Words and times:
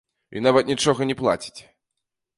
І 0.39 0.41
нават 0.45 0.71
нічога 0.71 1.09
не 1.11 1.15
плаціць. 1.23 1.57